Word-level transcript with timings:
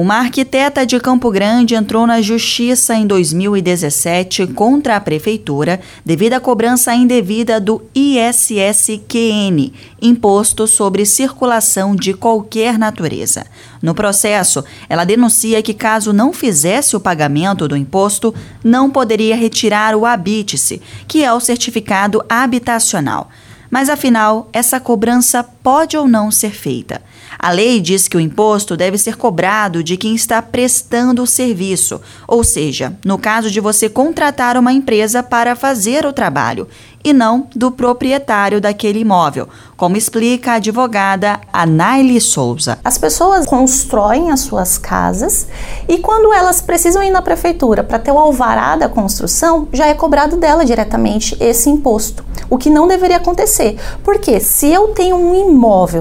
Uma 0.00 0.18
arquiteta 0.18 0.86
de 0.86 1.00
Campo 1.00 1.28
Grande 1.28 1.74
entrou 1.74 2.06
na 2.06 2.22
justiça 2.22 2.94
em 2.94 3.04
2017 3.04 4.46
contra 4.46 4.94
a 4.94 5.00
prefeitura 5.00 5.80
devido 6.04 6.34
à 6.34 6.40
cobrança 6.40 6.94
indevida 6.94 7.60
do 7.60 7.82
ISSQN, 7.92 9.72
Imposto 10.00 10.68
sobre 10.68 11.04
Circulação 11.04 11.96
de 11.96 12.14
Qualquer 12.14 12.78
Natureza. 12.78 13.44
No 13.82 13.92
processo, 13.92 14.64
ela 14.88 15.02
denuncia 15.02 15.60
que, 15.64 15.74
caso 15.74 16.12
não 16.12 16.32
fizesse 16.32 16.94
o 16.94 17.00
pagamento 17.00 17.66
do 17.66 17.76
imposto, 17.76 18.32
não 18.62 18.88
poderia 18.88 19.34
retirar 19.34 19.96
o 19.96 20.06
habite-se, 20.06 20.80
que 21.08 21.24
é 21.24 21.32
o 21.32 21.40
certificado 21.40 22.24
habitacional. 22.28 23.28
Mas 23.70 23.88
afinal, 23.90 24.48
essa 24.52 24.80
cobrança 24.80 25.42
pode 25.68 25.98
ou 25.98 26.08
não 26.08 26.30
ser 26.30 26.52
feita? 26.52 27.02
A 27.38 27.50
lei 27.50 27.78
diz 27.78 28.08
que 28.08 28.16
o 28.16 28.20
imposto 28.20 28.74
deve 28.74 28.96
ser 28.96 29.16
cobrado 29.16 29.84
de 29.84 29.98
quem 29.98 30.14
está 30.14 30.40
prestando 30.40 31.22
o 31.22 31.26
serviço, 31.26 32.00
ou 32.26 32.42
seja, 32.42 32.96
no 33.04 33.18
caso 33.18 33.50
de 33.50 33.60
você 33.60 33.86
contratar 33.86 34.56
uma 34.56 34.72
empresa 34.72 35.22
para 35.22 35.54
fazer 35.54 36.06
o 36.06 36.12
trabalho, 36.12 36.66
e 37.04 37.12
não 37.12 37.46
do 37.54 37.70
proprietário 37.70 38.60
daquele 38.60 39.00
imóvel, 39.00 39.48
como 39.76 39.96
explica 39.96 40.52
a 40.52 40.54
advogada 40.54 41.40
Anaile 41.52 42.20
Souza. 42.20 42.78
As 42.84 42.98
pessoas 42.98 43.46
constroem 43.46 44.30
as 44.30 44.40
suas 44.40 44.76
casas 44.76 45.46
e 45.88 45.98
quando 45.98 46.32
elas 46.32 46.60
precisam 46.60 47.02
ir 47.02 47.10
na 47.10 47.22
prefeitura 47.22 47.84
para 47.84 47.98
ter 47.98 48.10
o 48.10 48.18
alvará 48.18 48.74
da 48.74 48.88
construção, 48.88 49.68
já 49.72 49.86
é 49.86 49.94
cobrado 49.94 50.36
dela 50.36 50.64
diretamente 50.64 51.36
esse 51.38 51.70
imposto, 51.70 52.24
o 52.50 52.58
que 52.58 52.68
não 52.68 52.88
deveria 52.88 53.18
acontecer. 53.18 53.78
Porque 54.02 54.40
se 54.40 54.66
eu 54.66 54.88
tenho 54.88 55.16
um 55.16 55.34
imóvel 55.34 55.57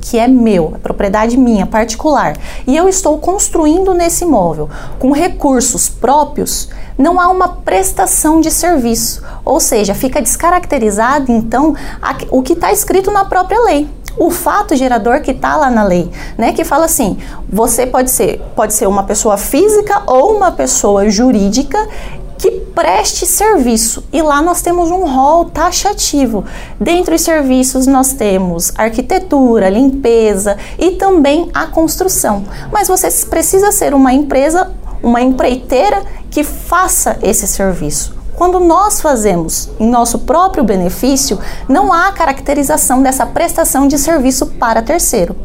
que 0.00 0.18
é 0.18 0.28
meu, 0.28 0.72
é 0.74 0.78
propriedade 0.78 1.36
minha, 1.36 1.66
particular, 1.66 2.36
e 2.66 2.76
eu 2.76 2.88
estou 2.88 3.18
construindo 3.18 3.92
nesse 3.94 4.24
imóvel 4.24 4.68
com 4.98 5.12
recursos 5.12 5.88
próprios, 5.88 6.68
não 6.96 7.18
há 7.18 7.28
uma 7.28 7.48
prestação 7.48 8.40
de 8.40 8.50
serviço, 8.50 9.22
ou 9.44 9.58
seja, 9.58 9.94
fica 9.94 10.20
descaracterizado 10.22 11.32
então 11.32 11.74
o 12.30 12.42
que 12.42 12.52
está 12.52 12.72
escrito 12.72 13.10
na 13.10 13.24
própria 13.24 13.60
lei 13.64 13.88
o 14.18 14.30
fato 14.30 14.76
gerador 14.76 15.22
que 15.22 15.30
está 15.30 15.56
lá 15.56 15.70
na 15.70 15.84
lei, 15.84 16.10
né? 16.36 16.52
Que 16.52 16.64
fala 16.64 16.84
assim: 16.84 17.16
você 17.48 17.86
pode 17.86 18.10
ser, 18.10 18.40
pode 18.54 18.74
ser 18.74 18.86
uma 18.86 19.04
pessoa 19.04 19.38
física 19.38 20.02
ou 20.06 20.36
uma 20.36 20.52
pessoa 20.52 21.08
jurídica 21.08 21.78
que 22.40 22.50
preste 22.50 23.26
serviço. 23.26 24.02
E 24.10 24.22
lá 24.22 24.40
nós 24.40 24.62
temos 24.62 24.90
um 24.90 25.04
rol 25.04 25.44
taxativo. 25.44 26.42
Dentre 26.80 27.14
os 27.14 27.20
serviços 27.20 27.86
nós 27.86 28.14
temos 28.14 28.72
arquitetura, 28.76 29.68
limpeza 29.68 30.56
e 30.78 30.92
também 30.92 31.50
a 31.52 31.66
construção. 31.66 32.44
Mas 32.72 32.88
você 32.88 33.10
precisa 33.26 33.70
ser 33.70 33.92
uma 33.92 34.14
empresa, 34.14 34.72
uma 35.02 35.20
empreiteira 35.20 36.02
que 36.30 36.42
faça 36.42 37.18
esse 37.22 37.46
serviço. 37.46 38.18
Quando 38.34 38.58
nós 38.58 39.02
fazemos 39.02 39.68
em 39.78 39.86
nosso 39.86 40.20
próprio 40.20 40.64
benefício, 40.64 41.38
não 41.68 41.92
há 41.92 42.10
caracterização 42.10 43.02
dessa 43.02 43.26
prestação 43.26 43.86
de 43.86 43.98
serviço 43.98 44.46
para 44.46 44.80
terceiro. 44.80 45.36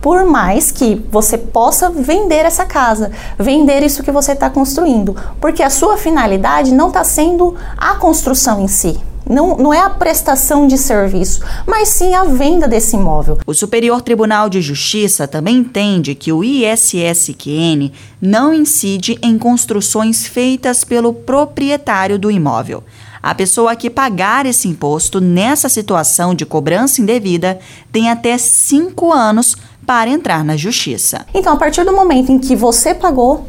Por 0.00 0.24
mais 0.24 0.70
que 0.70 0.94
você 1.10 1.36
possa 1.38 1.90
vender 1.90 2.44
essa 2.44 2.64
casa, 2.64 3.10
vender 3.38 3.82
isso 3.82 4.02
que 4.02 4.10
você 4.10 4.32
está 4.32 4.48
construindo, 4.48 5.16
porque 5.40 5.62
a 5.62 5.70
sua 5.70 5.96
finalidade 5.96 6.72
não 6.72 6.88
está 6.88 7.04
sendo 7.04 7.54
a 7.76 7.94
construção 7.94 8.60
em 8.60 8.68
si, 8.68 8.98
não, 9.28 9.56
não 9.56 9.74
é 9.74 9.80
a 9.80 9.90
prestação 9.90 10.68
de 10.68 10.78
serviço, 10.78 11.40
mas 11.66 11.88
sim 11.88 12.14
a 12.14 12.22
venda 12.24 12.68
desse 12.68 12.94
imóvel. 12.94 13.38
O 13.44 13.52
Superior 13.52 14.00
Tribunal 14.00 14.48
de 14.48 14.60
Justiça 14.60 15.26
também 15.26 15.56
entende 15.56 16.14
que 16.14 16.32
o 16.32 16.44
ISSQN 16.44 17.90
não 18.20 18.54
incide 18.54 19.18
em 19.20 19.36
construções 19.36 20.26
feitas 20.26 20.84
pelo 20.84 21.12
proprietário 21.12 22.18
do 22.18 22.30
imóvel. 22.30 22.84
A 23.22 23.34
pessoa 23.34 23.76
que 23.76 23.90
pagar 23.90 24.46
esse 24.46 24.68
imposto 24.68 25.20
nessa 25.20 25.68
situação 25.68 26.34
de 26.34 26.46
cobrança 26.46 27.00
indevida 27.00 27.58
tem 27.90 28.10
até 28.10 28.38
cinco 28.38 29.12
anos 29.12 29.56
para 29.86 30.10
entrar 30.10 30.44
na 30.44 30.56
justiça. 30.56 31.24
Então, 31.32 31.52
a 31.52 31.56
partir 31.56 31.84
do 31.84 31.92
momento 31.92 32.32
em 32.32 32.38
que 32.38 32.56
você 32.56 32.94
pagou 32.94 33.46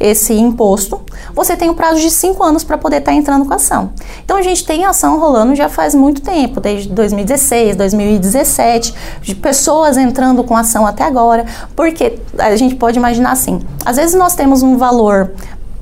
esse 0.00 0.32
imposto, 0.32 0.98
você 1.34 1.54
tem 1.54 1.68
um 1.68 1.74
prazo 1.74 2.00
de 2.00 2.10
cinco 2.10 2.42
anos 2.42 2.64
para 2.64 2.78
poder 2.78 2.96
estar 2.96 3.12
tá 3.12 3.16
entrando 3.16 3.44
com 3.44 3.52
a 3.52 3.56
ação. 3.56 3.92
Então 4.24 4.38
a 4.38 4.42
gente 4.42 4.64
tem 4.64 4.86
ação 4.86 5.20
rolando 5.20 5.54
já 5.54 5.68
faz 5.68 5.94
muito 5.94 6.22
tempo, 6.22 6.58
desde 6.58 6.88
2016, 6.88 7.76
2017, 7.76 8.94
de 9.20 9.34
pessoas 9.34 9.98
entrando 9.98 10.42
com 10.42 10.56
ação 10.56 10.86
até 10.86 11.04
agora, 11.04 11.44
porque 11.76 12.18
a 12.38 12.56
gente 12.56 12.76
pode 12.76 12.98
imaginar 12.98 13.32
assim: 13.32 13.60
às 13.84 13.96
vezes 13.96 14.14
nós 14.14 14.34
temos 14.34 14.62
um 14.62 14.78
valor 14.78 15.32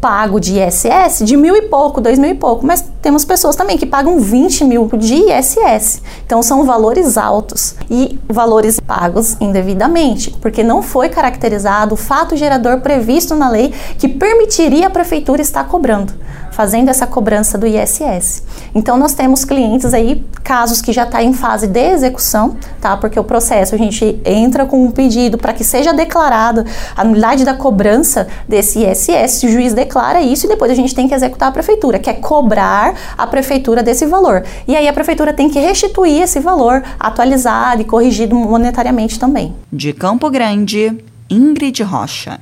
pago 0.01 0.41
de 0.41 0.59
ISS 0.59 1.25
de 1.25 1.37
mil 1.37 1.57
e 1.57 1.63
pouco, 1.63 2.01
dois 2.01 2.19
mil 2.19 2.31
e 2.31 2.35
pouco, 2.35 2.67
mas 2.67 2.85
temos 3.03 3.25
pessoas 3.25 3.57
também 3.57 3.77
que 3.77 3.87
pagam 3.87 4.21
20 4.21 4.65
mil 4.65 4.89
de 4.97 5.15
ISS. 5.15 6.03
Então 6.25 6.43
são 6.43 6.65
valores 6.65 7.17
altos 7.17 7.75
e 7.91 8.19
valores 8.29 8.81
pagos 8.81 9.37
indevidamente, 9.41 10.31
porque 10.41 10.63
não 10.63 10.83
foi 10.83 11.09
caracterizado 11.09 11.95
o 11.95 11.97
fato 11.97 12.37
gerador 12.37 12.81
previsto 12.81 13.35
na 13.35 13.49
lei 13.49 13.73
que 13.99 14.09
permitiria 14.09 14.87
a 14.87 14.91
prefeitura 14.91 15.43
estar 15.43 15.65
cobrando 15.65 16.13
fazendo 16.59 16.89
essa 16.89 17.07
cobrança 17.07 17.57
do 17.57 17.69
ISS. 17.69 18.43
Então 18.75 18.99
nós 18.99 19.15
temos 19.15 19.45
clientes 19.45 19.95
aí, 19.95 20.27
casos 20.43 20.83
que 20.83 20.93
já 20.93 21.05
está 21.05 21.23
em 21.23 21.33
fase 21.33 21.69
de 21.69 21.79
execução, 21.79 22.57
tá? 22.81 22.97
Porque 22.97 23.17
o 23.17 23.23
processo 23.23 23.77
a 23.77 23.79
gente 23.79 24.21
entra 24.25 24.67
com 24.67 24.85
um 24.85 24.91
pedido 24.91 25.39
para 25.39 25.53
que 25.53 25.63
seja 25.63 25.93
declarada 25.93 26.65
a 26.97 27.05
nulidade 27.05 27.45
da 27.45 27.55
cobrança 27.55 28.27
desse 28.49 28.85
ISS, 28.85 29.45
o 29.45 29.49
juiz 29.49 29.73
declara 29.73 30.21
isso 30.21 30.47
e 30.47 30.49
depois 30.49 30.69
a 30.73 30.75
gente 30.75 30.93
tem 30.97 31.07
que 31.07 31.15
executar 31.15 31.51
a 31.51 31.53
prefeitura, 31.53 32.01
que 32.01 32.11
é 32.11 32.15
cobrar 32.15 32.93
a 33.17 33.25
prefeitura 33.25 33.81
desse 33.81 34.05
valor. 34.05 34.43
E 34.67 34.75
aí 34.75 34.89
a 34.89 34.93
prefeitura 34.93 35.33
tem 35.33 35.49
que 35.49 35.61
restituir 35.61 36.23
esse 36.23 36.41
valor 36.41 36.83
atualizado 36.99 37.83
e 37.83 37.85
corrigido 37.85 38.35
monetariamente 38.35 39.17
também. 39.17 39.55
De 39.73 39.93
Campo 39.93 40.29
Grande, 40.29 41.05
Ingrid 41.31 41.85
Rocha. 41.85 42.41